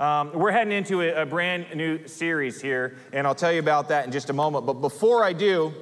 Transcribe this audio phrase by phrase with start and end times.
[0.00, 3.88] Um, we're heading into a, a brand new series here, and I'll tell you about
[3.90, 4.64] that in just a moment.
[4.64, 5.74] But before I do,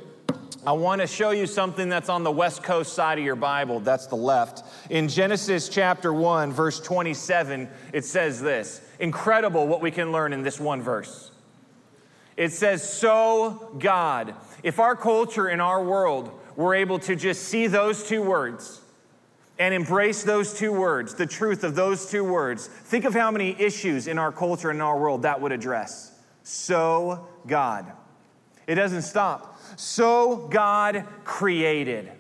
[0.67, 3.79] I want to show you something that's on the west coast side of your Bible.
[3.79, 4.65] That's the left.
[4.91, 10.43] In Genesis chapter 1, verse 27, it says this incredible what we can learn in
[10.43, 11.31] this one verse.
[12.37, 14.35] It says, So God.
[14.65, 18.81] If our culture in our world were able to just see those two words,
[19.59, 23.61] and embrace those two words, the truth of those two words, think of how many
[23.61, 26.13] issues in our culture and in our world that would address.
[26.45, 27.93] So God.
[28.67, 29.61] It doesn't stop.
[29.77, 32.13] So God created.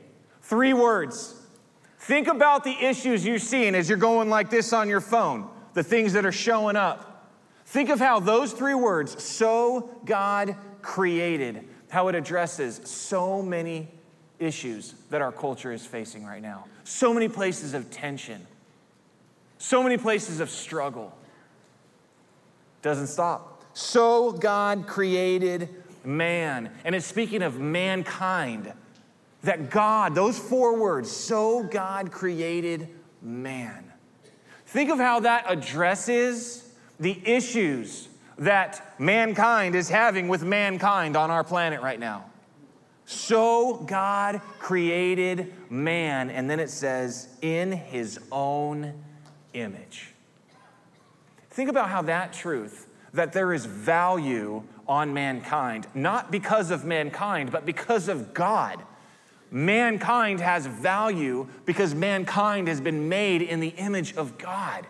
[0.43, 1.34] Three words.
[1.98, 5.82] Think about the issues you're seeing as you're going like this on your phone, the
[5.82, 7.30] things that are showing up.
[7.66, 13.88] Think of how those three words, so God created, how it addresses so many
[14.38, 16.65] issues that our culture is facing right now.
[16.84, 18.46] So many places of tension,
[19.59, 21.16] so many places of struggle.
[22.82, 23.62] Doesn't stop.
[23.74, 25.68] So God created
[26.04, 26.71] man.
[26.85, 28.73] And it's speaking of mankind.
[29.45, 32.88] That God, those four words, so God created
[33.23, 33.93] man.
[34.66, 41.45] Think of how that addresses the issues that mankind is having with mankind on our
[41.45, 42.24] planet right now.
[43.10, 48.92] So God created man, and then it says, in his own
[49.54, 50.12] image.
[51.48, 57.51] Think about how that truth, that there is value on mankind, not because of mankind,
[57.51, 58.82] but because of God.
[59.51, 64.86] Mankind has value because mankind has been made in the image of God.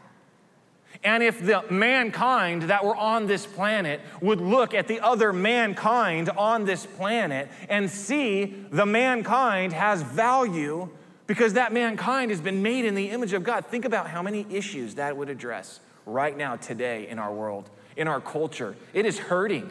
[1.04, 6.28] And if the mankind that were on this planet would look at the other mankind
[6.30, 10.88] on this planet and see the mankind has value
[11.28, 14.46] because that mankind has been made in the image of God, think about how many
[14.50, 18.74] issues that would address right now, today, in our world, in our culture.
[18.94, 19.70] It is hurting,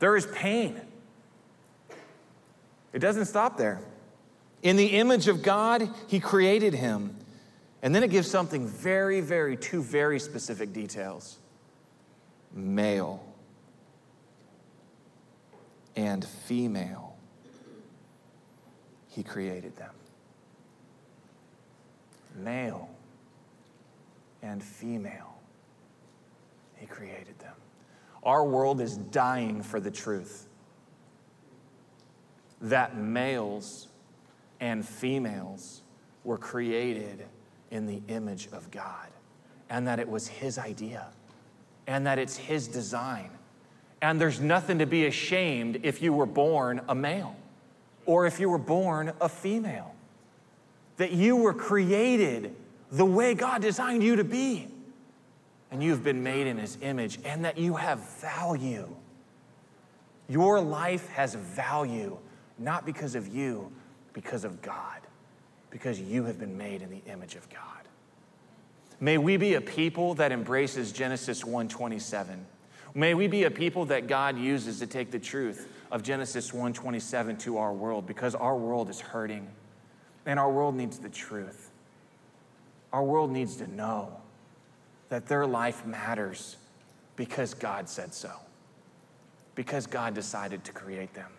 [0.00, 0.80] there is pain.
[2.92, 3.80] It doesn't stop there.
[4.62, 7.16] In the image of God, He created him.
[7.82, 11.38] And then it gives something very, very, two very specific details
[12.52, 13.24] male
[15.96, 17.16] and female.
[19.08, 19.94] He created them.
[22.36, 22.88] Male
[24.42, 25.34] and female.
[26.76, 27.54] He created them.
[28.22, 30.46] Our world is dying for the truth
[32.60, 33.88] that males
[34.60, 35.82] and females
[36.24, 37.24] were created
[37.70, 39.08] in the image of God,
[39.68, 41.06] and that it was His idea,
[41.86, 43.30] and that it's His design.
[44.02, 47.36] And there's nothing to be ashamed if you were born a male
[48.06, 49.94] or if you were born a female.
[50.96, 52.54] That you were created
[52.90, 54.68] the way God designed you to be,
[55.70, 58.88] and you've been made in His image, and that you have value.
[60.28, 62.18] Your life has value,
[62.58, 63.70] not because of you,
[64.12, 65.00] because of God
[65.70, 67.60] because you have been made in the image of God.
[68.98, 72.44] May we be a people that embraces Genesis 1:27.
[72.92, 77.38] May we be a people that God uses to take the truth of Genesis 1:27
[77.38, 79.48] to our world because our world is hurting
[80.26, 81.70] and our world needs the truth.
[82.92, 84.20] Our world needs to know
[85.08, 86.56] that their life matters
[87.16, 88.32] because God said so.
[89.54, 91.30] Because God decided to create them.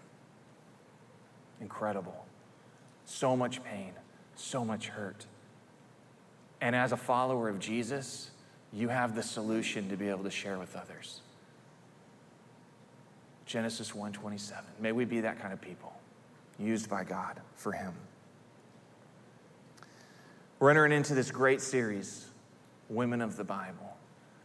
[1.60, 2.26] Incredible.
[3.06, 3.94] So much pain
[4.36, 5.26] so much hurt.
[6.60, 8.32] And as a follower of Jesus,
[8.72, 11.22] you have the solution to be able to share with others.
[13.46, 14.64] Genesis 1:27.
[14.80, 15.94] May we be that kind of people,
[16.58, 17.94] used by God for him.
[20.60, 22.30] We're entering into this great series,
[22.88, 23.98] Women of the Bible,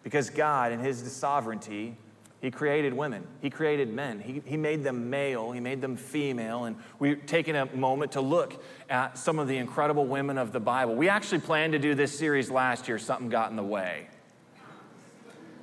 [0.02, 1.96] because God in his sovereignty
[2.40, 3.26] he created women.
[3.40, 4.20] He created men.
[4.20, 5.52] He, he made them male.
[5.52, 6.64] He made them female.
[6.64, 10.60] And we've taken a moment to look at some of the incredible women of the
[10.60, 10.94] Bible.
[10.94, 12.98] We actually planned to do this series last year.
[12.98, 14.08] Something got in the way.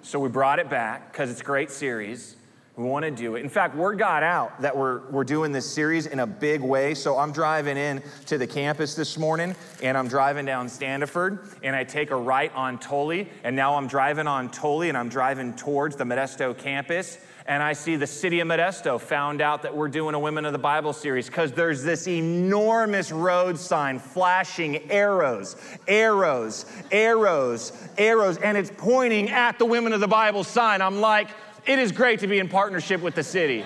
[0.01, 2.35] So we brought it back because it's a great series.
[2.75, 3.41] We want to do it.
[3.41, 6.95] In fact, word got out that we're, we're doing this series in a big way.
[6.95, 11.75] So I'm driving in to the campus this morning and I'm driving down Standiford and
[11.75, 13.29] I take a right on Tully.
[13.43, 17.19] And now I'm driving on Tully and I'm driving towards the Modesto campus.
[17.45, 20.53] And I see the city of Modesto found out that we're doing a Women of
[20.53, 28.57] the Bible series because there's this enormous road sign flashing arrows, arrows, arrows, arrows, and
[28.57, 30.81] it's pointing at the Women of the Bible sign.
[30.81, 31.27] I'm like,
[31.65, 33.63] it is great to be in partnership with the city.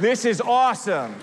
[0.00, 1.14] this is awesome.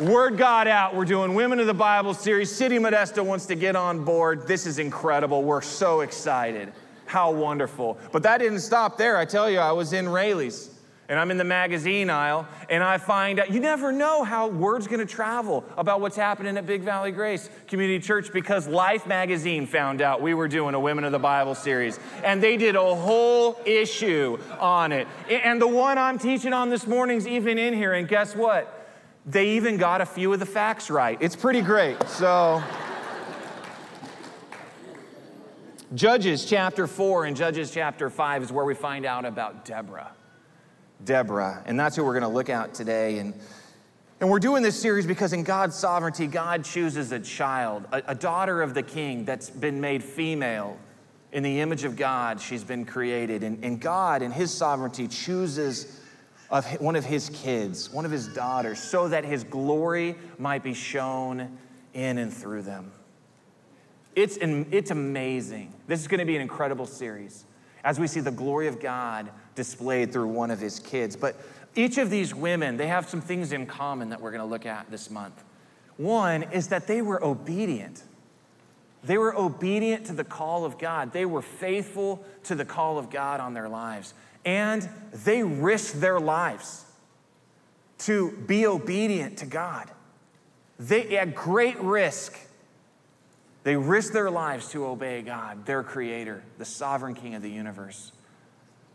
[0.00, 0.94] Word got out.
[0.94, 2.50] We're doing Women of the Bible series.
[2.54, 4.46] City Modesto wants to get on board.
[4.46, 5.42] This is incredible.
[5.42, 6.72] We're so excited.
[7.06, 7.98] How wonderful.
[8.10, 9.16] But that didn't stop there.
[9.16, 10.71] I tell you, I was in Raley's
[11.08, 14.86] and I'm in the magazine aisle and I find out you never know how word's
[14.86, 20.00] to travel about what's happening at Big Valley Grace Community Church because Life magazine found
[20.00, 23.60] out we were doing a Women of the Bible series and they did a whole
[23.64, 25.08] issue on it.
[25.28, 28.78] And the one I'm teaching on this morning's even in here and guess what?
[29.26, 31.18] They even got a few of the facts right.
[31.20, 32.02] It's pretty great.
[32.08, 32.62] So
[35.94, 40.12] Judges chapter 4 and Judges chapter 5 is where we find out about Deborah.
[41.04, 41.62] Deborah.
[41.66, 43.18] And that's who we're going to look at today.
[43.18, 43.34] And,
[44.20, 48.14] and we're doing this series because in God's sovereignty, God chooses a child, a, a
[48.14, 50.78] daughter of the king that's been made female.
[51.32, 53.42] In the image of God, she's been created.
[53.42, 56.00] And, and God, in his sovereignty, chooses
[56.50, 60.74] of one of his kids, one of his daughters, so that his glory might be
[60.74, 61.56] shown
[61.94, 62.92] in and through them.
[64.14, 65.72] It's, it's amazing.
[65.86, 67.46] This is going to be an incredible series
[67.84, 71.16] as we see the glory of God displayed through one of his kids.
[71.16, 71.36] But
[71.74, 74.66] each of these women, they have some things in common that we're going to look
[74.66, 75.42] at this month.
[75.96, 78.02] One is that they were obedient.
[79.04, 81.12] They were obedient to the call of God.
[81.12, 84.14] They were faithful to the call of God on their lives.
[84.44, 86.84] And they risked their lives
[87.98, 89.90] to be obedient to God.
[90.78, 92.38] They, at great risk,
[93.64, 98.12] they risked their lives to obey God, their creator, the sovereign king of the universe.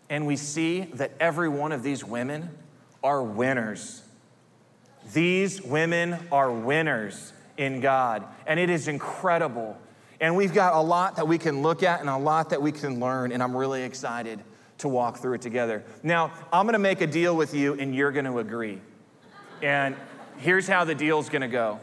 [0.10, 2.50] And we see that every one of these women
[3.04, 4.04] are winners.
[5.14, 8.26] These women are winners in God.
[8.46, 9.78] And it is incredible.
[10.20, 12.72] And we've got a lot that we can look at and a lot that we
[12.72, 13.32] can learn.
[13.32, 14.40] And I'm really excited
[14.80, 15.84] to walk through it together.
[16.04, 18.80] Now, I'm going to make a deal with you, and you're going to agree.
[19.62, 19.96] And
[20.38, 21.80] here's how the deal's going to go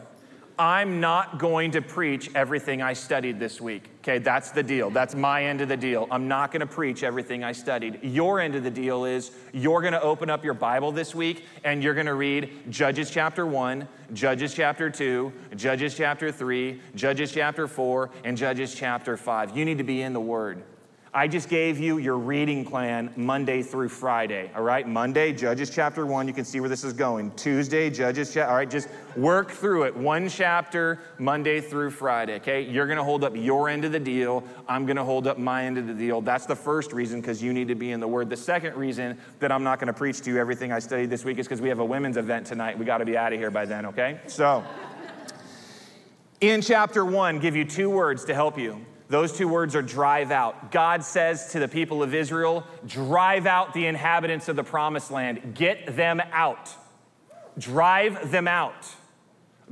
[0.57, 3.89] I'm not going to preach everything I studied this week.
[3.99, 4.89] Okay, that's the deal.
[4.89, 6.07] That's my end of the deal.
[6.09, 7.99] I'm not going to preach everything I studied.
[8.03, 11.43] Your end of the deal is you're going to open up your Bible this week
[11.63, 17.31] and you're going to read Judges chapter 1, Judges chapter 2, Judges chapter 3, Judges
[17.31, 19.57] chapter 4, and Judges chapter 5.
[19.57, 20.63] You need to be in the Word.
[21.15, 24.85] I just gave you your reading plan Monday through Friday, all right?
[24.85, 27.31] Monday, Judges chapter 1, you can see where this is going.
[27.37, 29.95] Tuesday, Judges chapter, all right, just work through it.
[29.95, 32.63] One chapter, Monday through Friday, okay?
[32.63, 34.43] You're gonna hold up your end of the deal.
[34.67, 36.19] I'm gonna hold up my end of the deal.
[36.19, 38.29] That's the first reason, because you need to be in the Word.
[38.29, 41.39] The second reason that I'm not gonna preach to you everything I studied this week
[41.39, 42.77] is because we have a women's event tonight.
[42.77, 44.19] We gotta be out of here by then, okay?
[44.27, 44.65] So,
[46.41, 48.85] in chapter 1, give you two words to help you.
[49.07, 50.71] Those two words are drive out.
[50.71, 55.53] God says to the people of Israel, drive out the inhabitants of the promised land,
[55.53, 56.71] get them out.
[57.57, 58.87] Drive them out.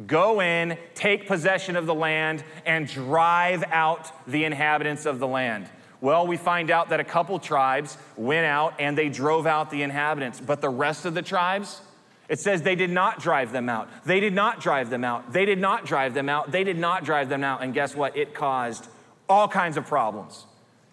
[0.07, 5.69] Go in, take possession of the land, and drive out the inhabitants of the land.
[6.01, 9.83] Well, we find out that a couple tribes went out and they drove out the
[9.83, 11.79] inhabitants, but the rest of the tribes,
[12.27, 13.87] it says they did not drive them out.
[14.05, 15.31] They did not drive them out.
[15.31, 16.51] They did not drive them out.
[16.51, 17.63] They did not drive them out.
[17.63, 18.17] And guess what?
[18.17, 18.87] It caused
[19.33, 20.45] all kinds of problems.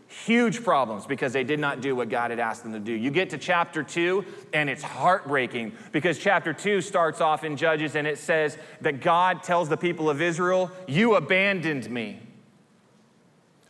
[0.08, 2.92] Huge problems because they did not do what God had asked them to do.
[2.92, 7.94] You get to chapter two, and it's heartbreaking because chapter two starts off in Judges
[7.94, 12.18] and it says that God tells the people of Israel, You abandoned me.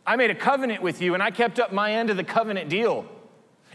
[0.07, 2.69] I made a covenant with you, and I kept up my end of the covenant
[2.69, 3.05] deal.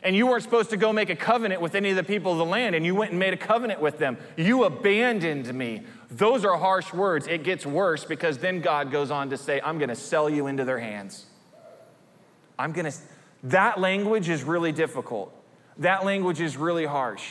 [0.03, 2.39] And you weren't supposed to go make a covenant with any of the people of
[2.39, 4.17] the land, and you went and made a covenant with them.
[4.37, 5.83] You abandoned me.
[6.11, 7.27] Those are harsh words.
[7.27, 10.47] It gets worse because then God goes on to say, I'm going to sell you
[10.47, 11.27] into their hands.
[12.59, 12.97] I'm going to,
[13.45, 15.33] that language is really difficult.
[15.79, 17.25] That language is really harsh.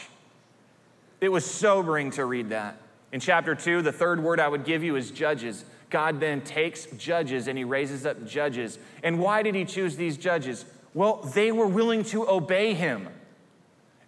[1.21, 2.77] It was sobering to read that.
[3.11, 5.63] In chapter two, the third word I would give you is judges.
[5.89, 8.77] God then takes judges and he raises up judges.
[9.03, 10.65] And why did he choose these judges?
[10.93, 13.07] Well, they were willing to obey him.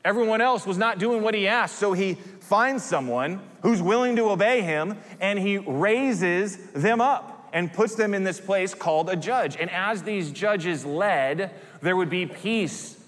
[0.07, 4.29] Everyone else was not doing what he asked, so he finds someone who's willing to
[4.29, 9.17] obey him and he raises them up and puts them in this place called a
[9.17, 9.57] judge.
[9.57, 13.03] And as these judges led, there would be peace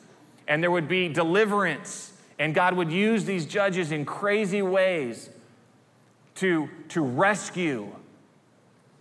[0.45, 2.11] and there would be deliverance.
[2.37, 5.29] And God would use these judges in crazy ways
[6.35, 7.95] to, to rescue.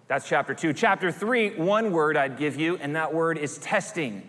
[0.07, 0.73] That's chapter two.
[0.73, 4.23] Chapter three, one word I'd give you, and that word is testing.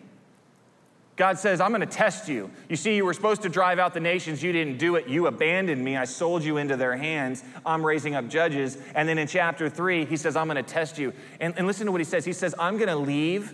[1.19, 2.49] God says, I'm going to test you.
[2.69, 4.41] You see, you were supposed to drive out the nations.
[4.41, 5.09] You didn't do it.
[5.09, 5.97] You abandoned me.
[5.97, 7.43] I sold you into their hands.
[7.65, 8.77] I'm raising up judges.
[8.95, 11.11] And then in chapter three, he says, I'm going to test you.
[11.41, 12.23] And, and listen to what he says.
[12.23, 13.53] He says, I'm going to leave.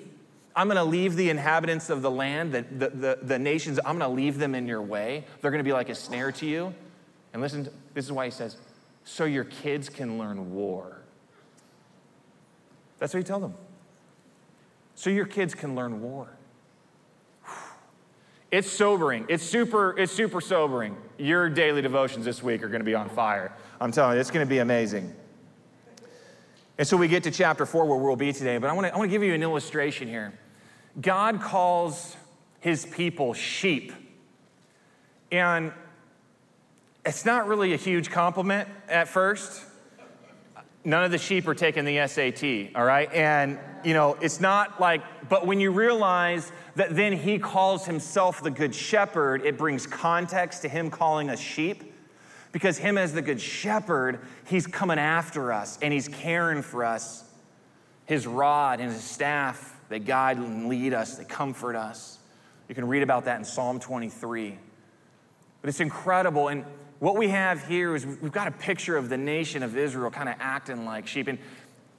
[0.55, 3.97] I'm going to leave the inhabitants of the land, the, the, the, the nations, I'm
[3.97, 5.25] going to leave them in your way.
[5.41, 6.71] They're going to be like a snare to you.
[7.33, 8.57] And listen, to, this is why he says,
[9.03, 11.01] so your kids can learn war.
[12.99, 13.55] That's what he tells them.
[14.93, 16.29] So your kids can learn war.
[18.55, 19.25] It's sobering.
[19.27, 20.95] It's super, it's super sobering.
[21.17, 23.51] Your daily devotions this week are going to be on fire.
[23.81, 25.13] I'm telling you, it's going to be amazing.
[26.77, 28.93] And so we get to chapter four where we'll be today, but I want to
[28.93, 30.31] I want to give you an illustration here.
[31.01, 32.15] God calls
[32.61, 33.91] his people sheep.
[35.33, 35.73] And
[37.05, 39.65] it's not really a huge compliment at first.
[40.85, 43.11] None of the sheep are taking the SAT, all right?
[43.11, 48.43] And, you know, it's not like, but when you realize that then he calls himself
[48.43, 51.93] the good shepherd, it brings context to him calling us sheep.
[52.51, 57.23] Because him as the good shepherd, he's coming after us and he's caring for us.
[58.05, 62.19] His rod and his staff, they guide and lead us, they comfort us.
[62.69, 64.57] You can read about that in Psalm 23.
[65.61, 66.47] But it's incredible.
[66.47, 66.63] And
[66.99, 70.29] what we have here is we've got a picture of the nation of Israel kind
[70.29, 71.27] of acting like sheep.
[71.27, 71.39] And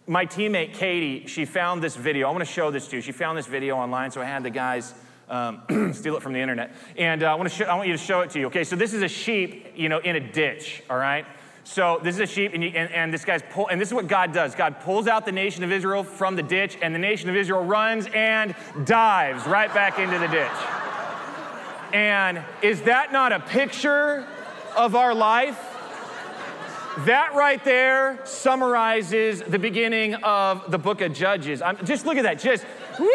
[0.06, 2.28] my teammate Katie, she found this video.
[2.28, 3.02] I want to show this to you.
[3.02, 4.94] She found this video online, so I had the guys
[5.28, 6.72] um, steal it from the internet.
[6.96, 8.46] And uh, I, want to show, I want you to show it to you.
[8.46, 11.26] Okay, so this is a sheep, you know, in a ditch, all right?
[11.64, 13.94] So this is a sheep, and, you, and, and, this guy's pull, and this is
[13.94, 14.54] what God does.
[14.54, 17.64] God pulls out the nation of Israel from the ditch, and the nation of Israel
[17.64, 20.48] runs and dives right back into the ditch.
[21.92, 24.24] And is that not a picture
[24.76, 25.65] of our life?
[27.00, 31.60] That right there summarizes the beginning of the book of Judges.
[31.60, 32.38] I'm, just look at that.
[32.38, 32.64] Just
[32.98, 33.06] woo!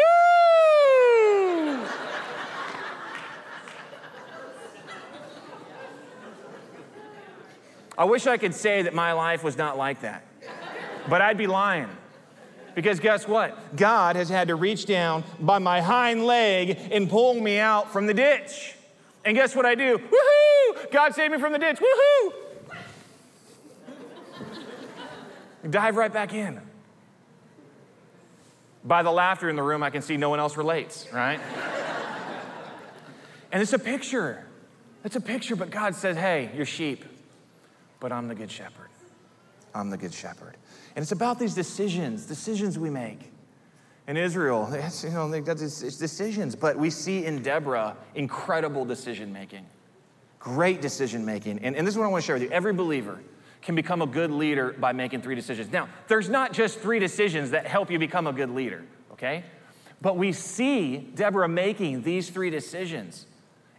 [7.98, 10.24] I wish I could say that my life was not like that,
[11.08, 11.88] but I'd be lying.
[12.76, 13.76] Because guess what?
[13.76, 18.06] God has had to reach down by my hind leg and pull me out from
[18.06, 18.76] the ditch.
[19.24, 19.98] And guess what I do?
[19.98, 20.92] Woohoo!
[20.92, 21.78] God saved me from the ditch.
[21.78, 22.32] Woohoo!
[25.68, 26.60] Dive right back in.
[28.84, 31.40] By the laughter in the room, I can see no one else relates, right?
[33.52, 34.44] and it's a picture.
[35.04, 37.04] It's a picture, but God says, hey, you're sheep,
[38.00, 38.88] but I'm the good shepherd.
[39.74, 40.56] I'm the good shepherd.
[40.96, 43.30] And it's about these decisions, decisions we make.
[44.08, 44.68] In Israel,
[45.02, 49.64] you know, these decisions, but we see in Deborah incredible decision making,
[50.40, 51.60] great decision making.
[51.60, 52.50] And, and this is what I want to share with you.
[52.50, 53.20] Every believer
[53.62, 55.72] can become a good leader by making three decisions.
[55.72, 59.44] Now, there's not just three decisions that help you become a good leader, okay?
[60.00, 63.26] But we see Deborah making these three decisions,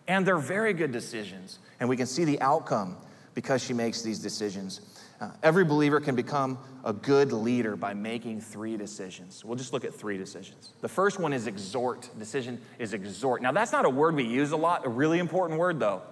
[0.08, 1.60] and they're very good decisions.
[1.80, 2.96] And we can see the outcome
[3.34, 4.82] because she makes these decisions.
[5.20, 9.44] Uh, every believer can become a good leader by making three decisions.
[9.44, 10.72] We'll just look at three decisions.
[10.82, 12.10] The first one is exhort.
[12.18, 13.42] Decision is exhort.
[13.42, 16.04] Now, that's not a word we use a lot, a really important word, though.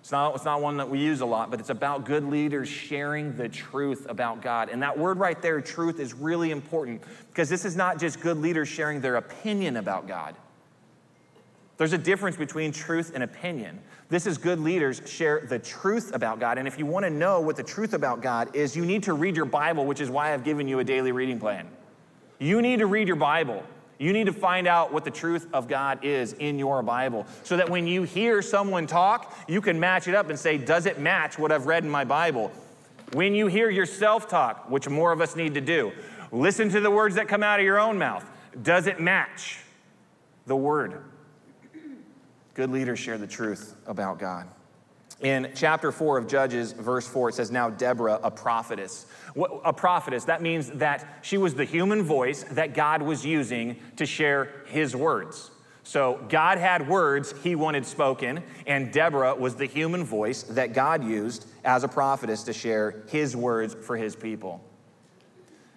[0.00, 2.68] It's not, it's not one that we use a lot, but it's about good leaders
[2.68, 4.70] sharing the truth about God.
[4.70, 8.38] And that word right there, truth, is really important because this is not just good
[8.38, 10.34] leaders sharing their opinion about God.
[11.76, 13.78] There's a difference between truth and opinion.
[14.08, 16.58] This is good leaders share the truth about God.
[16.58, 19.12] And if you want to know what the truth about God is, you need to
[19.12, 21.68] read your Bible, which is why I've given you a daily reading plan.
[22.38, 23.62] You need to read your Bible.
[24.00, 27.58] You need to find out what the truth of God is in your Bible so
[27.58, 30.98] that when you hear someone talk, you can match it up and say, Does it
[30.98, 32.50] match what I've read in my Bible?
[33.12, 35.92] When you hear yourself talk, which more of us need to do,
[36.32, 38.24] listen to the words that come out of your own mouth.
[38.62, 39.58] Does it match
[40.46, 41.04] the word?
[42.54, 44.48] Good leaders share the truth about God.
[45.20, 49.06] In chapter 4 of Judges, verse 4, it says, Now Deborah, a prophetess.
[49.64, 54.06] A prophetess, that means that she was the human voice that God was using to
[54.06, 55.50] share his words.
[55.82, 61.04] So God had words he wanted spoken, and Deborah was the human voice that God
[61.04, 64.64] used as a prophetess to share his words for his people.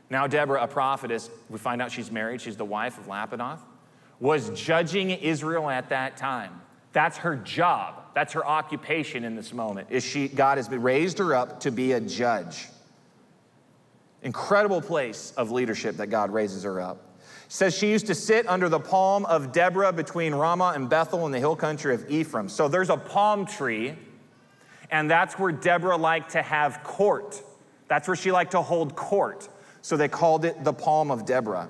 [0.09, 3.59] Now, Deborah, a prophetess, we find out she's married, she's the wife of Lapidoth,
[4.19, 6.61] was judging Israel at that time.
[6.93, 8.02] That's her job.
[8.13, 9.87] That's her occupation in this moment.
[9.89, 12.67] Is she God has raised her up to be a judge.
[14.21, 17.19] Incredible place of leadership that God raises her up.
[17.49, 21.31] says she used to sit under the palm of Deborah between Ramah and Bethel in
[21.31, 22.47] the hill country of Ephraim.
[22.47, 23.95] So there's a palm tree,
[24.89, 27.41] and that's where Deborah liked to have court.
[27.87, 29.49] That's where she liked to hold court.
[29.81, 31.69] So they called it the palm of Deborah.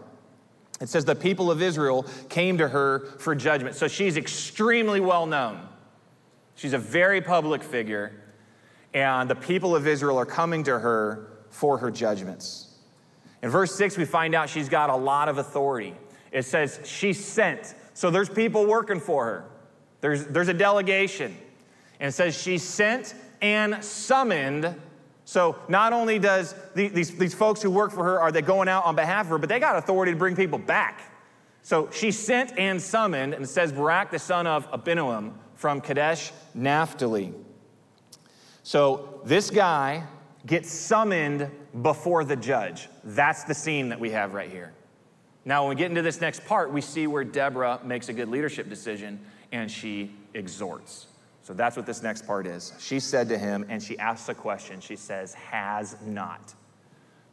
[0.79, 3.75] It says the people of Israel came to her for judgment.
[3.75, 5.67] So she's extremely well known.
[6.55, 8.11] She's a very public figure,
[8.93, 12.75] and the people of Israel are coming to her for her judgments.
[13.41, 15.95] In verse 6, we find out she's got a lot of authority.
[16.31, 17.75] It says she sent.
[17.93, 19.45] So there's people working for her,
[20.01, 21.35] there's, there's a delegation.
[21.99, 24.75] And it says she sent and summoned
[25.25, 28.85] so not only does these, these folks who work for her, are they going out
[28.85, 31.11] on behalf of her, but they got authority to bring people back.
[31.61, 37.33] So she sent and summoned, and says Barak, the son of Abinoam, from Kadesh Naphtali.
[38.63, 40.03] So this guy
[40.45, 41.49] gets summoned
[41.81, 42.89] before the judge.
[43.03, 44.73] That's the scene that we have right here.
[45.45, 48.29] Now, when we get into this next part, we see where Deborah makes a good
[48.29, 49.19] leadership decision
[49.51, 51.07] and she exhorts.
[51.43, 52.73] So that's what this next part is.
[52.79, 54.79] She said to him, and she asks a question.
[54.79, 56.53] She says, Has not.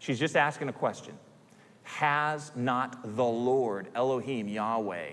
[0.01, 1.15] She's just asking a question.
[1.85, 5.11] Has not the Lord, Elohim, Yahweh,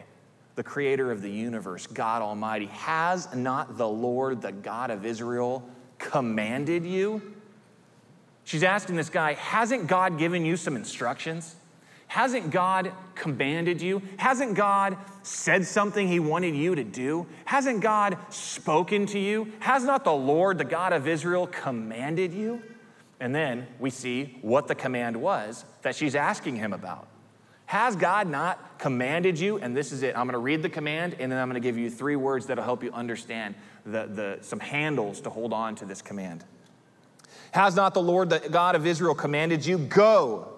[0.58, 5.64] the creator of the universe, God Almighty, has not the Lord, the God of Israel,
[6.00, 7.22] commanded you?
[8.44, 11.56] She's asking this guy, Hasn't God given you some instructions?
[12.08, 14.02] Hasn't God commanded you?
[14.18, 17.28] Hasn't God said something He wanted you to do?
[17.46, 19.52] Hasn't God spoken to you?
[19.60, 22.64] Has not the Lord, the God of Israel, commanded you?
[23.20, 27.08] And then we see what the command was that she's asking him about.
[27.68, 29.58] Has God not commanded you?
[29.60, 30.18] And this is it.
[30.18, 32.48] I'm going to read the command, and then I'm going to give you three words
[32.48, 33.56] that'll help you understand
[33.86, 36.44] the, the, some handles to hold on to this command.
[37.52, 39.78] Has not the Lord, the God of Israel, commanded you?
[39.78, 40.58] Go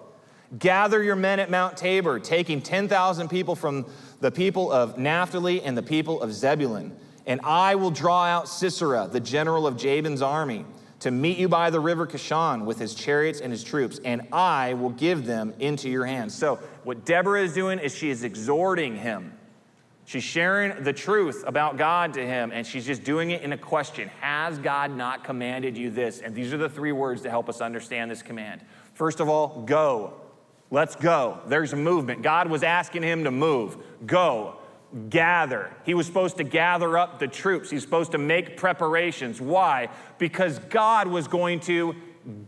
[0.58, 3.86] Gather your men at Mount Tabor, taking 10,000 people from
[4.20, 6.96] the people of Naphtali and the people of Zebulun.
[7.24, 10.64] And I will draw out Sisera, the general of Jabin's army,
[11.00, 14.74] to meet you by the river Kishon with his chariots and his troops, and I
[14.74, 16.34] will give them into your hands.
[16.34, 19.32] So, what Deborah is doing is she is exhorting him.
[20.04, 23.58] She's sharing the truth about God to him, and she's just doing it in a
[23.58, 26.20] question Has God not commanded you this?
[26.20, 28.62] And these are the three words to help us understand this command.
[28.94, 30.14] First of all, go.
[30.70, 31.40] Let's go.
[31.46, 32.22] There's a movement.
[32.22, 33.76] God was asking him to move.
[34.04, 34.56] Go.
[35.08, 35.70] Gather.
[35.84, 37.70] He was supposed to gather up the troops.
[37.70, 39.40] He's supposed to make preparations.
[39.40, 39.88] Why?
[40.18, 41.94] Because God was going to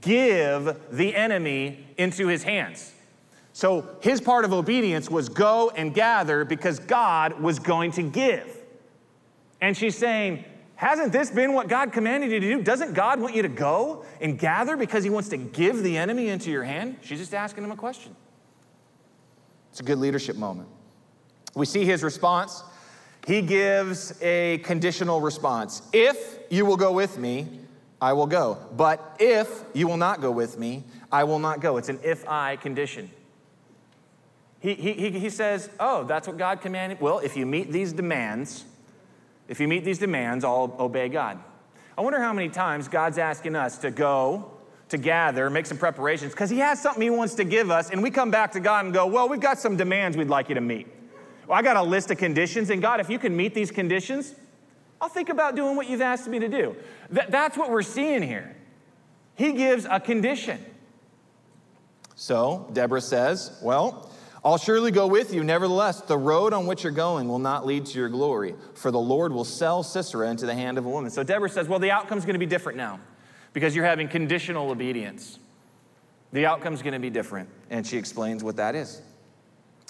[0.00, 2.92] give the enemy into his hands.
[3.52, 8.56] So his part of obedience was go and gather because God was going to give.
[9.61, 10.44] And she's saying,
[10.82, 12.61] Hasn't this been what God commanded you to do?
[12.61, 16.28] Doesn't God want you to go and gather because He wants to give the enemy
[16.28, 16.96] into your hand?
[17.02, 18.16] She's just asking him a question.
[19.70, 20.68] It's a good leadership moment.
[21.55, 22.62] We see his response.
[23.27, 25.83] He gives a conditional response.
[25.93, 27.61] If you will go with me,
[28.01, 28.59] I will go.
[28.77, 31.77] But if you will not go with me, I will not go.
[31.77, 33.11] It's an if I condition.
[34.59, 37.01] He, he, he says, Oh, that's what God commanded.
[37.01, 38.65] Well, if you meet these demands,
[39.49, 41.38] if you meet these demands, I'll obey God.
[41.99, 44.53] I wonder how many times God's asking us to go,
[44.88, 48.03] to gather, make some preparations, because He has something He wants to give us, and
[48.03, 50.55] we come back to God and go, Well, we've got some demands we'd like you
[50.55, 50.87] to meet.
[51.53, 54.35] Well, I got a list of conditions, and God, if you can meet these conditions,
[55.03, 56.75] I'll think about doing what you've asked me to do.
[57.15, 58.57] Th- that's what we're seeing here.
[59.35, 60.65] He gives a condition.
[62.15, 64.11] So Deborah says, Well,
[64.43, 65.45] I'll surely go with you.
[65.45, 68.99] Nevertheless, the road on which you're going will not lead to your glory, for the
[68.99, 71.11] Lord will sell Sisera into the hand of a woman.
[71.11, 72.99] So Deborah says, Well, the outcome's going to be different now
[73.53, 75.38] because you're having conditional obedience.
[76.33, 77.51] The outcome's going to be different.
[77.69, 79.03] And she explains what that is.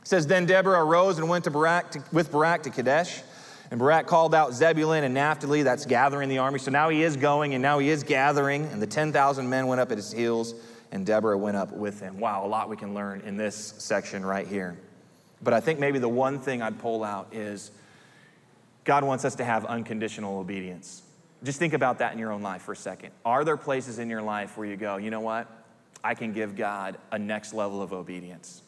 [0.03, 3.23] It says, Then Deborah arose and went to Barak to, with Barak to Kadesh.
[3.71, 6.59] And Barak called out Zebulun and Naphtali, that's gathering the army.
[6.59, 8.67] So now he is going and now he is gathering.
[8.67, 10.55] And the 10,000 men went up at his heels
[10.91, 12.21] and Deborah went up with him.
[12.21, 14.77] Wow, a lot we can learn in this section right here.
[15.43, 17.71] But I think maybe the one thing I'd pull out is
[18.85, 21.03] God wants us to have unconditional obedience.
[21.43, 23.11] Just think about that in your own life for a second.
[23.25, 25.49] Are there places in your life where you go, you know what?
[26.05, 28.63] I can give God a next level of obedience.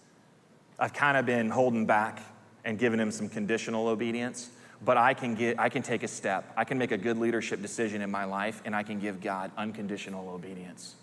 [0.79, 2.23] I've kind of been holding back
[2.65, 4.51] and giving him some conditional obedience,
[4.85, 6.53] but I can get I can take a step.
[6.57, 9.51] I can make a good leadership decision in my life and I can give God
[9.57, 10.97] unconditional obedience.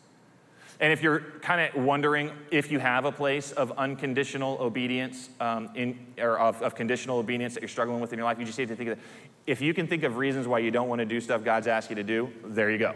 [0.82, 5.70] And if you're kind of wondering if you have a place of unconditional obedience um,
[5.76, 8.58] in, or of, of, conditional obedience that you're struggling with in your life, you just
[8.58, 9.04] need to think of it.
[9.46, 11.92] If you can think of reasons why you don't want to do stuff God's asked
[11.92, 12.96] you to do, there you go.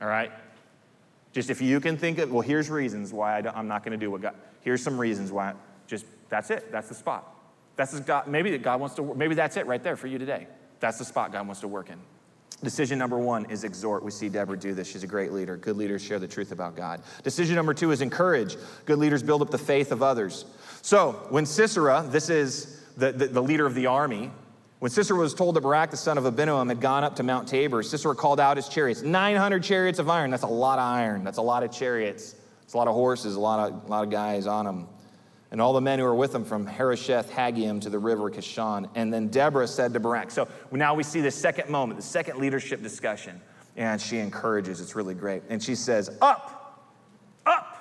[0.00, 0.30] All right?
[1.32, 4.02] Just if you can think of, well, here's reasons why I am not going to
[4.02, 5.54] do what God, here's some reasons why,
[5.86, 6.70] just that's it.
[6.72, 7.36] That's the spot.
[7.76, 10.46] That's the God, maybe God wants to, maybe that's it right there for you today.
[10.80, 11.98] That's the spot God wants to work in.
[12.62, 14.02] Decision number one is exhort.
[14.02, 14.88] We see Deborah do this.
[14.88, 15.58] She's a great leader.
[15.58, 17.02] Good leaders share the truth about God.
[17.22, 18.56] Decision number two is encourage.
[18.86, 20.46] Good leaders build up the faith of others.
[20.80, 24.30] So when Sisera, this is the, the, the leader of the army,
[24.78, 27.46] when Sisera was told that Barak, the son of Abinoam, had gone up to Mount
[27.46, 30.30] Tabor, Sisera called out his chariots 900 chariots of iron.
[30.30, 31.24] That's a lot of iron.
[31.24, 32.36] That's a lot of chariots.
[32.62, 34.88] It's a lot of horses, a lot of, a lot of guys on them
[35.50, 38.88] and all the men who were with him from Harosheth Hagoyim to the river Kishon.
[38.94, 40.30] And then Deborah said to Barak.
[40.30, 43.40] So now we see the second moment, the second leadership discussion.
[43.76, 44.80] And she encourages.
[44.80, 45.42] It's really great.
[45.48, 46.82] And she says, Up,
[47.44, 47.76] up.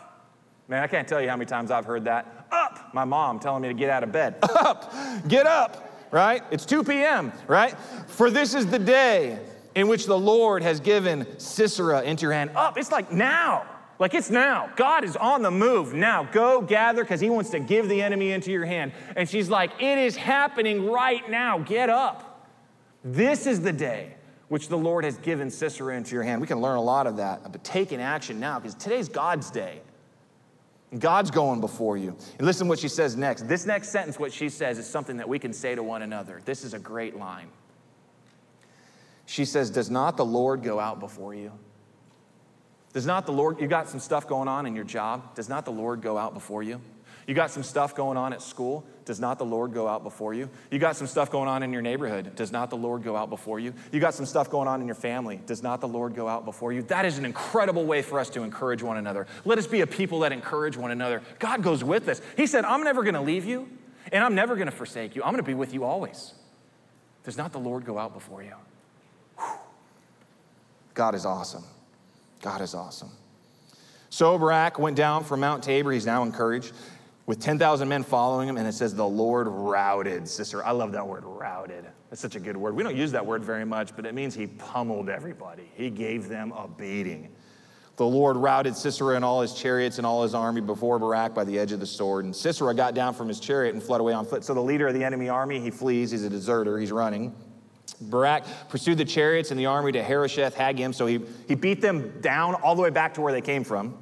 [0.67, 2.47] Man, I can't tell you how many times I've heard that.
[2.51, 2.93] Up.
[2.93, 4.35] My mom telling me to get out of bed.
[4.43, 4.91] Up,
[5.27, 6.07] get up.
[6.11, 6.43] right?
[6.49, 7.75] It's 2 p.m., right?
[8.07, 9.39] For this is the day
[9.75, 12.51] in which the Lord has given Sisera into your hand.
[12.55, 13.65] Up, it's like now.
[13.97, 14.71] Like it's now.
[14.75, 16.23] God is on the move now.
[16.23, 18.91] Go gather because he wants to give the enemy into your hand.
[19.15, 21.59] And she's like, It is happening right now.
[21.59, 22.49] Get up.
[23.03, 24.15] This is the day
[24.47, 26.41] which the Lord has given Sisera into your hand.
[26.41, 29.81] We can learn a lot of that, but taking action now because today's God's day.
[30.99, 32.15] God's going before you.
[32.37, 33.47] And listen what she says next.
[33.47, 36.41] This next sentence, what she says, is something that we can say to one another.
[36.45, 37.49] This is a great line.
[39.25, 41.51] She says, Does not the Lord go out before you?
[42.95, 45.35] Does not the Lord, you got some stuff going on in your job?
[45.35, 46.79] Does not the Lord go out before you?
[47.27, 48.85] You got some stuff going on at school?
[49.03, 50.49] Does not the Lord go out before you?
[50.71, 52.37] You got some stuff going on in your neighborhood?
[52.37, 53.73] Does not the Lord go out before you?
[53.91, 55.41] You got some stuff going on in your family?
[55.45, 56.83] Does not the Lord go out before you?
[56.83, 59.27] That is an incredible way for us to encourage one another.
[59.43, 61.21] Let us be a people that encourage one another.
[61.37, 62.21] God goes with us.
[62.37, 63.67] He said, I'm never to leave you,
[64.13, 65.23] and I'm never to forsake you.
[65.25, 66.33] I'm to be with you always.
[67.25, 68.53] Does not the Lord go out before you?
[70.93, 71.65] God is awesome.
[72.41, 73.11] God is awesome.
[74.09, 75.91] So Barak went down from Mount Tabor.
[75.91, 76.73] He's now encouraged
[77.25, 80.65] with 10,000 men following him, and it says the Lord routed Sisera.
[80.65, 81.85] I love that word, routed.
[82.09, 82.75] That's such a good word.
[82.75, 85.69] We don't use that word very much, but it means he pummeled everybody.
[85.73, 87.29] He gave them a beating.
[87.97, 91.45] The Lord routed Sisera and all his chariots and all his army before Barak by
[91.45, 92.25] the edge of the sword.
[92.25, 94.43] And Sisera got down from his chariot and fled away on foot.
[94.43, 96.11] So the leader of the enemy army, he flees.
[96.11, 96.77] He's a deserter.
[96.77, 97.33] He's running.
[98.01, 100.93] Barak pursued the chariots and the army to Harosheth Hagoyim.
[100.93, 103.97] So he, he beat them down all the way back to where they came from.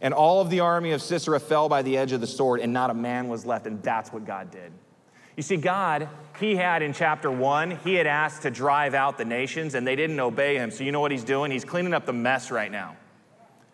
[0.00, 2.72] And all of the army of Sisera fell by the edge of the sword, and
[2.72, 3.66] not a man was left.
[3.66, 4.72] And that's what God did.
[5.36, 6.08] You see, God,
[6.40, 9.96] He had in chapter one, He had asked to drive out the nations, and they
[9.96, 10.70] didn't obey Him.
[10.70, 11.50] So you know what He's doing?
[11.50, 12.96] He's cleaning up the mess right now.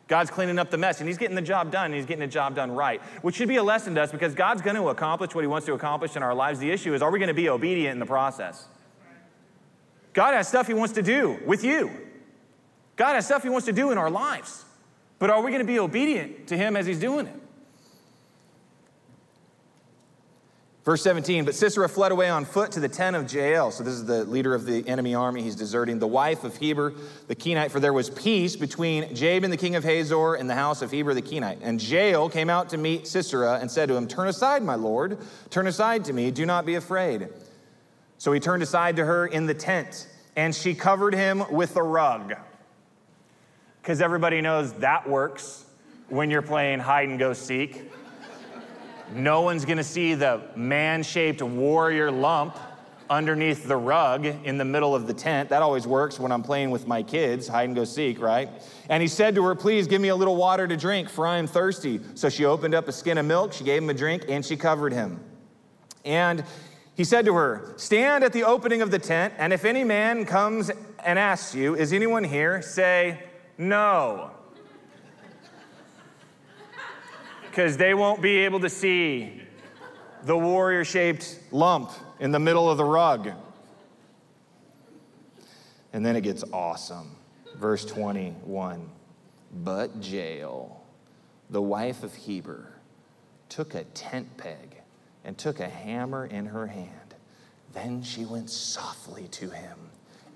[0.07, 2.27] God's cleaning up the mess, and He's getting the job done, and He's getting the
[2.27, 5.35] job done right, which should be a lesson to us because God's going to accomplish
[5.35, 6.59] what He wants to accomplish in our lives.
[6.59, 8.69] The issue is, are we going to be obedient in the process?
[10.15, 11.91] God has stuff He wants to do with you.
[12.97, 14.65] God has stuff He wants to do in our lives.
[15.19, 17.41] But are we going to be obedient to him as he's doing it?
[20.85, 23.71] Verse 17, but Sisera fled away on foot to the tent of Jael.
[23.71, 25.41] So this is the leader of the enemy army.
[25.41, 26.93] He's deserting the wife of Heber
[27.27, 30.83] the Kenite, for there was peace between Jabin the king of Hazor and the house
[30.83, 31.61] of Heber the Kenite.
[31.63, 35.17] And Jael came out to meet Sisera and said to him, Turn aside, my lord,
[35.49, 37.31] turn aside to me, do not be afraid.
[38.25, 41.83] So he turned aside to her in the tent, and she covered him with a
[41.83, 42.33] rug
[43.83, 45.67] because everybody knows that works
[46.09, 47.93] when you're playing hide and go seek.
[49.13, 52.57] No one's gonna see the man shaped warrior lump
[53.11, 55.51] underneath the rug in the middle of the tent.
[55.51, 58.49] That always works when I'm playing with my kids, hide and go seek, right?
[58.89, 61.37] And he said to her, Please give me a little water to drink, for I
[61.37, 62.01] am thirsty.
[62.15, 64.57] So she opened up a skin of milk, she gave him a drink, and she
[64.57, 65.21] covered him.
[66.07, 66.43] And
[66.95, 70.25] he said to her, Stand at the opening of the tent, and if any man
[70.25, 70.71] comes
[71.05, 72.63] and asks you, Is anyone here?
[72.63, 73.23] say,
[73.59, 74.31] no.
[77.51, 79.43] Because they won't be able to see
[80.25, 83.31] the warrior shaped lump in the middle of the rug.
[85.93, 87.17] And then it gets awesome.
[87.57, 88.89] Verse 21
[89.53, 90.83] But Jael,
[91.51, 92.73] the wife of Heber,
[93.49, 94.79] took a tent peg
[95.25, 97.15] and took a hammer in her hand.
[97.73, 99.79] Then she went softly to him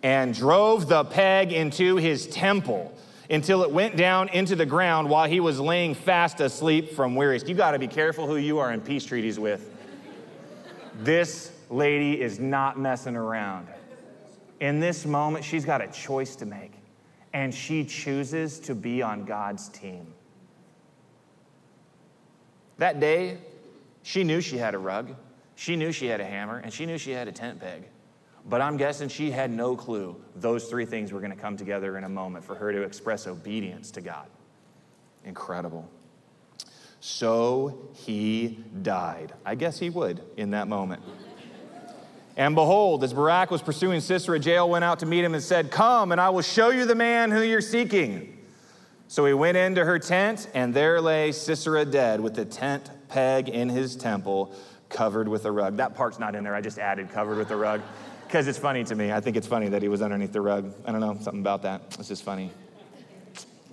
[0.02, 2.96] and drove the peg into his temple
[3.30, 7.48] until it went down into the ground while he was laying fast asleep from weariness.
[7.48, 9.70] You got to be careful who you are in peace treaties with.
[11.00, 13.68] This lady is not messing around.
[14.60, 16.72] In this moment, she's got a choice to make,
[17.32, 20.06] and she chooses to be on God's team.
[22.78, 23.38] That day,
[24.08, 25.14] she knew she had a rug,
[25.54, 27.82] she knew she had a hammer, and she knew she had a tent peg.
[28.46, 31.98] But I'm guessing she had no clue those three things were going to come together
[31.98, 34.26] in a moment for her to express obedience to God.
[35.26, 35.90] Incredible.
[37.00, 39.34] So he died.
[39.44, 41.02] I guess he would in that moment.
[42.38, 45.70] And behold, as Barak was pursuing Sisera, Jael went out to meet him and said,
[45.70, 48.38] Come, and I will show you the man who you're seeking.
[49.06, 53.48] So he went into her tent, and there lay Sisera dead with the tent peg
[53.48, 54.54] in his temple,
[54.88, 55.76] covered with a rug.
[55.76, 57.82] That part's not in there, I just added covered with a rug
[58.26, 59.10] because it's funny to me.
[59.10, 60.72] I think it's funny that he was underneath the rug.
[60.84, 61.82] I don't know, something about that.
[61.98, 62.50] It's just funny.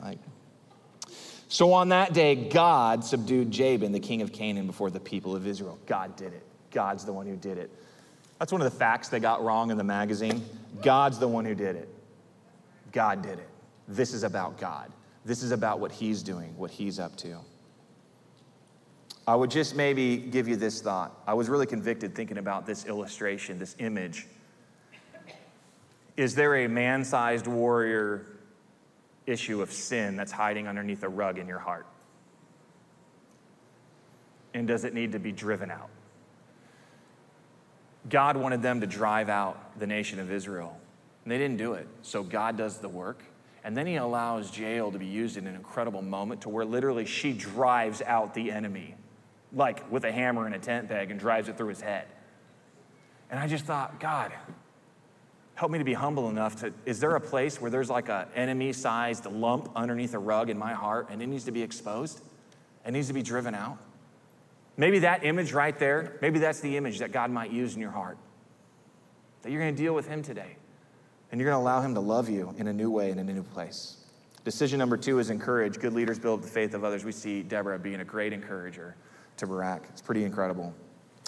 [0.02, 0.20] Like,
[1.48, 5.46] so on that day, God subdued Jabin, the king of Canaan, before the people of
[5.46, 5.78] Israel.
[5.86, 6.44] God did it.
[6.72, 7.70] God's the one who did it.
[8.40, 10.44] That's one of the facts they got wrong in the magazine.
[10.82, 11.90] God's the one who did it.
[12.92, 13.50] God did it.
[13.88, 14.92] This is about God.
[15.24, 17.38] This is about what He's doing, what He's up to.
[19.28, 21.20] I would just maybe give you this thought.
[21.26, 24.28] I was really convicted thinking about this illustration, this image.
[26.16, 28.28] Is there a man sized warrior
[29.26, 31.88] issue of sin that's hiding underneath a rug in your heart?
[34.54, 35.90] And does it need to be driven out?
[38.10, 40.78] God wanted them to drive out the nation of Israel,
[41.24, 41.88] and they didn't do it.
[42.04, 43.24] So God does the work.
[43.64, 47.04] And then he allows Jael to be used in an incredible moment to where literally
[47.04, 48.96] she drives out the enemy,
[49.54, 52.06] like with a hammer and a tent peg, and drives it through his head.
[53.30, 54.32] And I just thought, God,
[55.56, 58.28] help me to be humble enough to is there a place where there's like an
[58.36, 62.22] enemy sized lump underneath a rug in my heart and it needs to be exposed?
[62.86, 63.78] It needs to be driven out?
[64.78, 67.92] Maybe that image right there maybe that's the image that god might use in your
[67.92, 68.18] heart
[69.42, 70.58] that you're going to deal with him today.
[71.32, 73.30] And you're going to allow him to love you in a new way and in
[73.30, 73.98] a new place.
[74.44, 75.80] Decision number two is encourage.
[75.80, 77.06] Good leaders build the faith of others.
[77.06, 78.96] We see deborah being a great encourager
[79.38, 80.74] to barak it's pretty incredible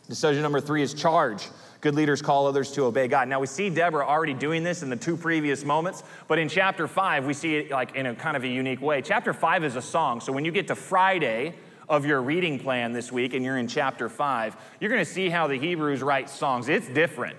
[0.08, 1.48] decision number three is charge
[1.80, 3.28] Good leaders call others to obey God.
[3.28, 6.88] Now we see Deborah already doing this in the two previous moments, but in chapter
[6.88, 9.02] five, we see it like in a kind of a unique way.
[9.02, 10.20] Chapter five is a song.
[10.20, 11.54] So when you get to Friday
[11.88, 15.30] of your reading plan this week and you're in chapter five, you're going to see
[15.30, 16.68] how the Hebrews write songs.
[16.68, 17.38] It's different.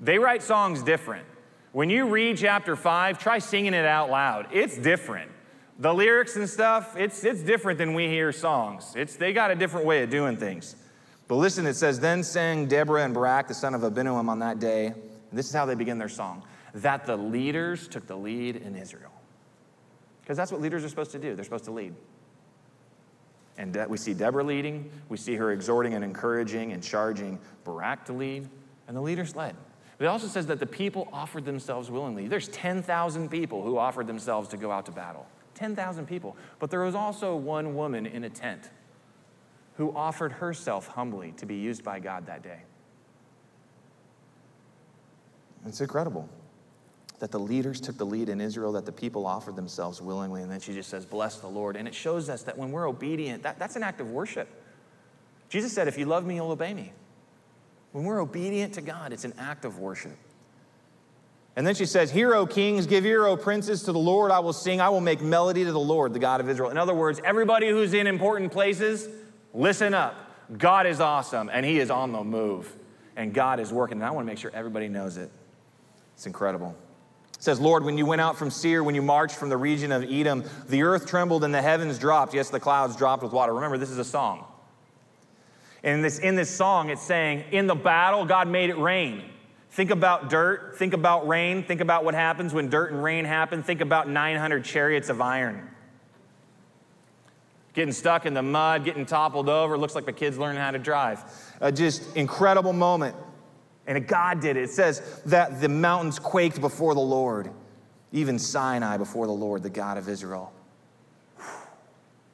[0.00, 1.26] They write songs different.
[1.72, 4.46] When you read chapter five, try singing it out loud.
[4.52, 5.30] It's different.
[5.80, 8.92] The lyrics and stuff, it's, it's different than we hear songs.
[8.94, 10.76] It's, they got a different way of doing things.
[11.26, 14.58] But listen, it says, Then sang Deborah and Barak, the son of Abinoam, on that
[14.58, 14.86] day.
[14.86, 18.76] And this is how they begin their song that the leaders took the lead in
[18.76, 19.10] Israel.
[20.20, 21.94] Because that's what leaders are supposed to do, they're supposed to lead.
[23.58, 28.04] And uh, we see Deborah leading, we see her exhorting and encouraging and charging Barak
[28.06, 28.48] to lead,
[28.86, 29.56] and the leaders led.
[29.98, 32.28] But it also says that the people offered themselves willingly.
[32.28, 35.26] There's 10,000 people who offered themselves to go out to battle.
[35.60, 36.38] 10,000 people.
[36.58, 38.70] But there was also one woman in a tent
[39.76, 42.62] who offered herself humbly to be used by God that day.
[45.66, 46.30] It's incredible
[47.18, 50.50] that the leaders took the lead in Israel, that the people offered themselves willingly, and
[50.50, 51.76] then she just says, Bless the Lord.
[51.76, 54.48] And it shows us that when we're obedient, that, that's an act of worship.
[55.50, 56.94] Jesus said, If you love me, you'll obey me.
[57.92, 60.16] When we're obedient to God, it's an act of worship.
[61.56, 64.38] And then she says, Hear, O kings, give ear, O princes, to the Lord I
[64.38, 64.80] will sing.
[64.80, 66.70] I will make melody to the Lord, the God of Israel.
[66.70, 69.08] In other words, everybody who's in important places,
[69.52, 70.14] Listen up.
[70.56, 72.72] God is awesome and He is on the move.
[73.16, 73.98] And God is working.
[73.98, 75.30] And I want to make sure everybody knows it.
[76.14, 76.74] It's incredible.
[77.34, 79.92] It says, Lord, when you went out from Seir, when you marched from the region
[79.92, 82.34] of Edom, the earth trembled and the heavens dropped.
[82.34, 83.54] Yes, the clouds dropped with water.
[83.54, 84.44] Remember, this is a song.
[85.82, 89.24] And this, in this song, it's saying, in the battle, God made it rain.
[89.70, 90.76] Think about dirt.
[90.78, 91.62] Think about rain.
[91.62, 93.62] Think about what happens when dirt and rain happen.
[93.62, 95.70] Think about 900 chariots of iron
[97.74, 99.78] getting stuck in the mud, getting toppled over.
[99.78, 101.22] Looks like the kid's learning how to drive.
[101.60, 103.16] Uh, just incredible moment.
[103.86, 104.64] And God did it.
[104.64, 107.50] It says that the mountains quaked before the Lord,
[108.12, 110.52] even Sinai before the Lord, the God of Israel.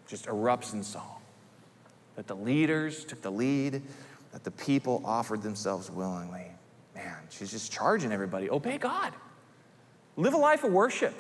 [0.09, 1.21] Just erupts in song.
[2.17, 3.83] That the leaders took the lead,
[4.33, 6.47] that the people offered themselves willingly.
[6.97, 9.13] Man, she's just charging everybody obey God,
[10.17, 11.15] live a life of worship,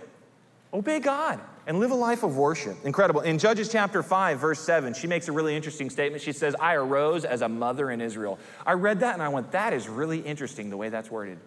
[0.73, 2.77] obey God and live a life of worship.
[2.85, 3.23] Incredible.
[3.23, 6.23] In Judges chapter 5, verse 7, she makes a really interesting statement.
[6.23, 8.39] She says, I arose as a mother in Israel.
[8.65, 11.39] I read that and I went, that is really interesting the way that's worded.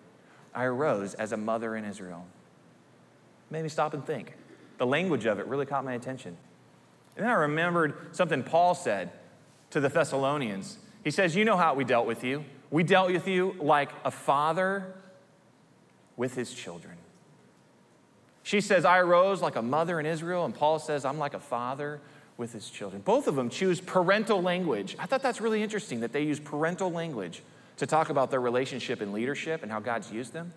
[0.54, 2.26] I arose as a mother in Israel.
[3.50, 4.34] Made me stop and think.
[4.78, 6.36] The language of it really caught my attention.
[7.15, 9.10] And then I remembered something Paul said
[9.72, 10.78] to the Thessalonians.
[11.04, 12.44] He says, You know how we dealt with you.
[12.72, 14.94] We dealt with you like a father
[16.18, 16.96] with his children.
[18.44, 21.40] She says, I arose like a mother in Israel, and Paul says, I'm like a
[21.40, 22.00] father
[22.38, 23.02] with his children.
[23.02, 24.96] Both of them choose parental language.
[24.98, 27.42] I thought that's really interesting that they use parental language
[27.78, 30.54] to talk about their relationship and leadership and how God's used them.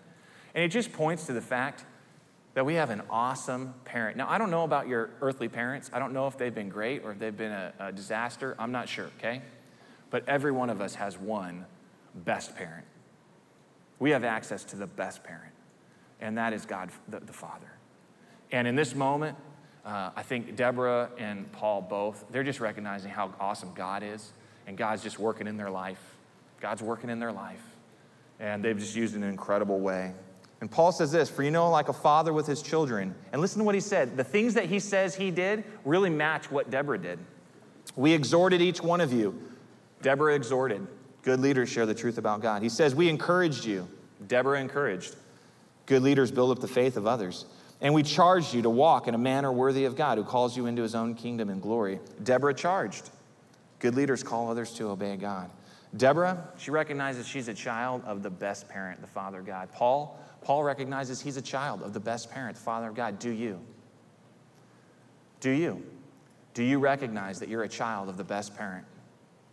[0.55, 1.85] And it just points to the fact
[2.53, 4.15] that we have an awesome parent.
[4.15, 5.89] Now, I don't know about your earthly parents.
[5.93, 8.55] I don't know if they've been great or if they've been a, a disaster.
[8.59, 9.41] I'm not sure, okay?
[10.09, 11.65] But every one of us has one
[12.15, 12.85] best parent.
[13.99, 15.53] We have access to the best parent,
[16.19, 17.71] and that is God the, the Father.
[18.51, 19.37] And in this moment,
[19.85, 24.31] uh, I think Deborah and Paul both, they're just recognizing how awesome God is.
[24.65, 25.99] And God's just working in their life.
[26.61, 27.61] God's working in their life.
[28.39, 30.13] And they've just used it in an incredible way.
[30.61, 33.13] And Paul says this For you know, like a father with his children.
[33.33, 34.15] And listen to what he said.
[34.15, 37.19] The things that he says he did really match what Deborah did.
[37.97, 39.37] We exhorted each one of you.
[40.01, 40.87] Deborah exhorted.
[41.23, 42.61] Good leaders share the truth about God.
[42.61, 43.87] He says, We encouraged you.
[44.27, 45.15] Deborah encouraged.
[45.85, 47.45] Good leaders build up the faith of others.
[47.81, 50.67] And we charged you to walk in a manner worthy of God who calls you
[50.67, 51.99] into his own kingdom and glory.
[52.23, 53.09] Deborah charged.
[53.79, 55.49] Good leaders call others to obey God.
[55.95, 59.71] Deborah, she recognizes she's a child of the best parent, the Father God.
[59.71, 63.19] Paul, Paul recognizes he's a child of the best parent, the Father of God.
[63.19, 63.59] Do you?
[65.39, 65.83] Do you?
[66.53, 68.85] Do you recognize that you're a child of the best parent,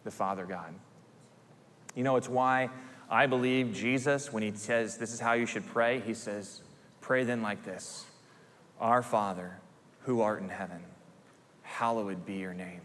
[0.04, 0.72] the Father God?
[1.94, 2.70] You know, it's why
[3.10, 6.62] I believe Jesus, when he says this is how you should pray, he says,
[7.00, 8.06] Pray then like this
[8.80, 9.58] Our Father,
[10.02, 10.82] who art in heaven,
[11.62, 12.80] hallowed be your name.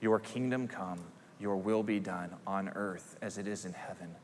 [0.00, 1.00] Your kingdom come
[1.42, 4.14] your will be done on earth as it is in heaven.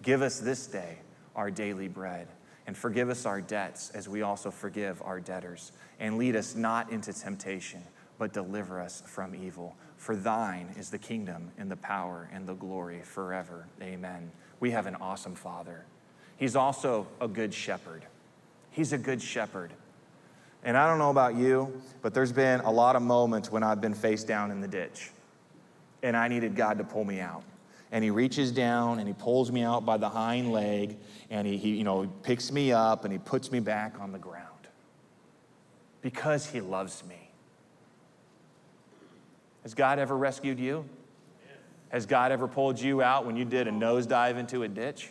[0.00, 0.98] Give us this day
[1.34, 2.28] our daily bread,
[2.66, 5.72] and forgive us our debts as we also forgive our debtors.
[5.98, 7.82] And lead us not into temptation,
[8.16, 9.76] but deliver us from evil.
[9.98, 13.66] For thine is the kingdom, and the power, and the glory forever.
[13.82, 14.30] Amen.
[14.60, 15.84] We have an awesome Father.
[16.38, 18.04] He's also a good shepherd.
[18.70, 19.72] He's a good shepherd.
[20.64, 23.80] And I don't know about you, but there's been a lot of moments when I've
[23.80, 25.10] been face down in the ditch
[26.02, 27.42] and I needed God to pull me out.
[27.90, 30.96] And he reaches down and he pulls me out by the hind leg
[31.30, 34.18] and he, he you know, picks me up and he puts me back on the
[34.18, 34.46] ground
[36.02, 37.27] because he loves me.
[39.68, 40.88] Has God ever rescued you?
[41.90, 45.10] Has God ever pulled you out when you did a nosedive into a ditch?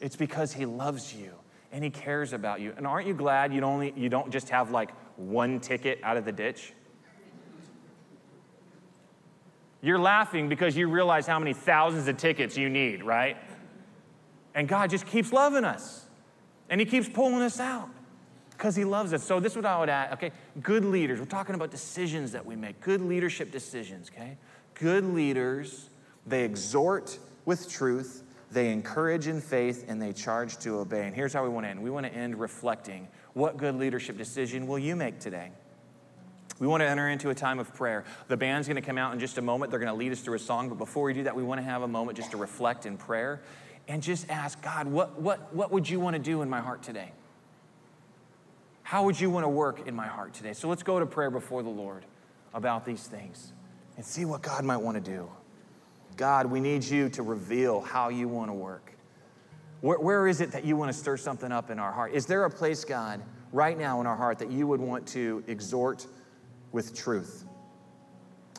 [0.00, 1.32] It's because he loves you
[1.72, 2.74] and he cares about you.
[2.76, 6.24] And aren't you glad you only you don't just have like one ticket out of
[6.24, 6.72] the ditch?
[9.80, 13.36] You're laughing because you realize how many thousands of tickets you need, right?
[14.54, 16.06] And God just keeps loving us.
[16.70, 17.88] And He keeps pulling us out
[18.62, 19.24] because He loves us.
[19.24, 20.30] So, this is what I would add, okay?
[20.62, 24.36] Good leaders, we're talking about decisions that we make, good leadership decisions, okay?
[24.74, 25.90] Good leaders,
[26.28, 28.22] they exhort with truth,
[28.52, 31.08] they encourage in faith, and they charge to obey.
[31.08, 34.16] And here's how we want to end we want to end reflecting what good leadership
[34.16, 35.50] decision will you make today?
[36.60, 38.04] We want to enter into a time of prayer.
[38.28, 39.72] The band's going to come out in just a moment.
[39.72, 40.68] They're going to lead us through a song.
[40.68, 42.96] But before we do that, we want to have a moment just to reflect in
[42.96, 43.40] prayer
[43.88, 46.84] and just ask God, what, what, what would you want to do in my heart
[46.84, 47.10] today?
[48.92, 50.52] How would you want to work in my heart today?
[50.52, 52.04] So let's go to prayer before the Lord
[52.52, 53.54] about these things
[53.96, 55.30] and see what God might want to do.
[56.18, 58.92] God, we need you to reveal how you want to work.
[59.80, 62.12] Where, where is it that you want to stir something up in our heart?
[62.12, 65.42] Is there a place, God, right now in our heart that you would want to
[65.46, 66.06] exhort?
[66.72, 67.44] with truth.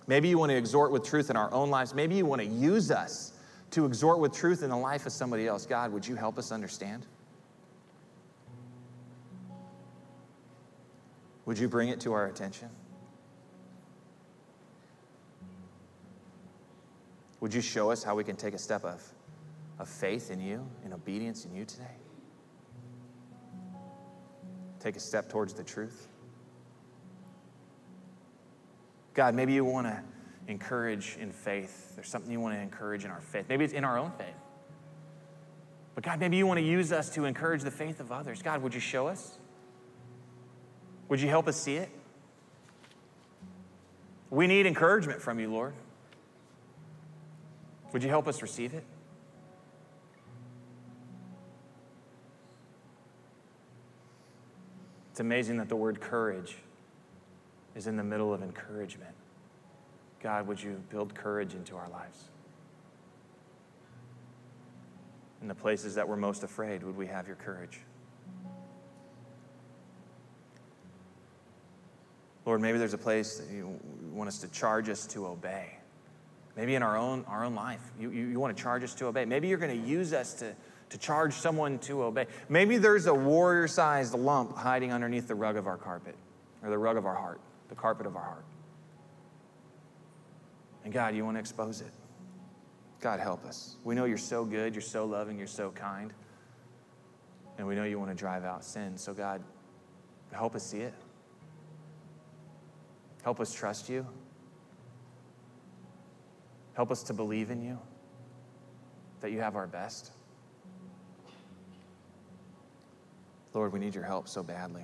[0.07, 1.93] Maybe you want to exhort with truth in our own lives.
[1.93, 3.33] Maybe you want to use us
[3.71, 5.65] to exhort with truth in the life of somebody else.
[5.65, 7.05] God, would you help us understand?
[11.45, 12.69] Would you bring it to our attention?
[17.41, 19.03] Would you show us how we can take a step of,
[19.77, 21.97] of faith in you, in obedience in you today?
[24.79, 26.07] Take a step towards the truth?
[29.13, 30.01] God, maybe you want to
[30.47, 31.95] encourage in faith.
[31.95, 33.45] There's something you want to encourage in our faith.
[33.49, 34.35] Maybe it's in our own faith.
[35.95, 38.41] But God, maybe you want to use us to encourage the faith of others.
[38.41, 39.37] God, would you show us?
[41.13, 41.89] Would you help us see it?
[44.31, 45.75] We need encouragement from you, Lord.
[47.91, 48.83] Would you help us receive it?
[55.11, 56.57] It's amazing that the word courage
[57.75, 59.13] is in the middle of encouragement.
[60.19, 62.23] God, would you build courage into our lives?
[65.43, 67.81] In the places that we're most afraid, would we have your courage?
[72.53, 73.79] Lord, maybe there's a place that you
[74.11, 75.75] want us to charge us to obey.
[76.55, 79.07] Maybe in our own, our own life, you, you, you want to charge us to
[79.07, 79.25] obey.
[79.25, 80.55] Maybe you're going to use us to,
[80.91, 82.27] to charge someone to obey.
[82.49, 86.15] Maybe there's a warrior sized lump hiding underneath the rug of our carpet
[86.61, 88.45] or the rug of our heart the carpet of our heart.
[90.83, 91.89] And God, you want to expose it.
[92.99, 93.77] God, help us.
[93.83, 96.13] We know you're so good, you're so loving, you're so kind.
[97.57, 98.95] And we know you want to drive out sin.
[98.95, 99.41] So, God,
[100.31, 100.93] help us see it.
[103.23, 104.05] Help us trust you.
[106.73, 107.77] Help us to believe in you,
[109.21, 110.11] that you have our best.
[113.53, 114.83] Lord, we need your help so badly.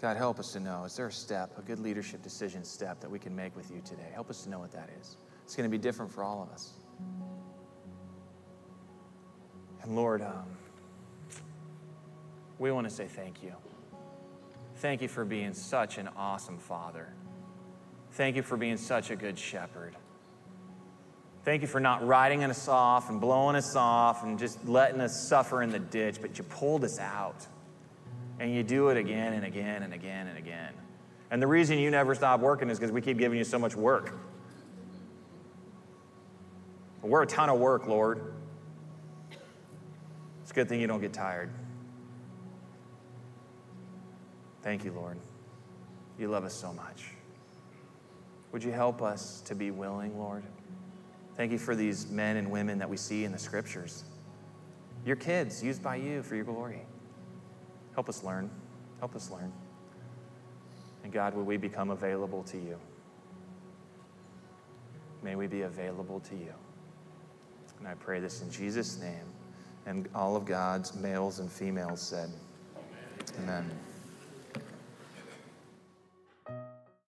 [0.00, 3.10] God, help us to know is there a step, a good leadership decision step that
[3.10, 4.10] we can make with you today?
[4.12, 5.16] Help us to know what that is.
[5.44, 6.72] It's going to be different for all of us.
[9.82, 10.44] And Lord, um,
[12.58, 13.52] we want to say thank you.
[14.76, 17.08] Thank you for being such an awesome father.
[18.12, 19.94] Thank you for being such a good shepherd.
[21.44, 25.28] Thank you for not riding us off and blowing us off and just letting us
[25.28, 27.46] suffer in the ditch, but you pulled us out.
[28.40, 30.72] And you do it again and again and again and again.
[31.30, 33.76] And the reason you never stop working is because we keep giving you so much
[33.76, 34.14] work.
[37.02, 38.34] We're a ton of work, Lord.
[40.42, 41.50] It's a good thing you don't get tired.
[44.64, 45.18] Thank you, Lord.
[46.18, 47.10] You love us so much.
[48.50, 50.42] Would you help us to be willing, Lord?
[51.36, 54.04] Thank you for these men and women that we see in the scriptures.
[55.04, 56.80] Your kids, used by you for your glory.
[57.92, 58.50] Help us learn.
[59.00, 59.52] Help us learn.
[61.02, 62.80] And God, would we become available to you?
[65.22, 66.54] May we be available to you.
[67.80, 69.26] And I pray this in Jesus' name.
[69.84, 72.30] And all of God's males and females said,
[73.36, 73.58] Amen.
[73.58, 73.93] Amen.